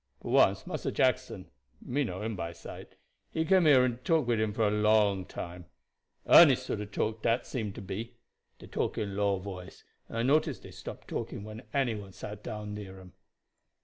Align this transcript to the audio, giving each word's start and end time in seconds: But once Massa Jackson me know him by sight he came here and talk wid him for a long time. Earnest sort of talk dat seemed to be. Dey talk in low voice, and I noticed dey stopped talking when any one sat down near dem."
But 0.19 0.29
once 0.29 0.65
Massa 0.65 0.91
Jackson 0.91 1.51
me 1.79 2.03
know 2.03 2.23
him 2.23 2.35
by 2.35 2.53
sight 2.53 2.95
he 3.29 3.45
came 3.45 3.65
here 3.67 3.85
and 3.85 4.03
talk 4.03 4.25
wid 4.25 4.39
him 4.39 4.51
for 4.51 4.67
a 4.67 4.71
long 4.71 5.25
time. 5.27 5.65
Earnest 6.25 6.65
sort 6.65 6.81
of 6.81 6.89
talk 6.91 7.21
dat 7.21 7.45
seemed 7.45 7.75
to 7.75 7.83
be. 7.83 8.15
Dey 8.57 8.65
talk 8.65 8.97
in 8.97 9.15
low 9.15 9.37
voice, 9.37 9.83
and 10.09 10.17
I 10.17 10.23
noticed 10.23 10.63
dey 10.63 10.71
stopped 10.71 11.07
talking 11.07 11.43
when 11.43 11.61
any 11.71 11.93
one 11.93 12.13
sat 12.13 12.41
down 12.43 12.73
near 12.73 12.97
dem." 12.97 13.13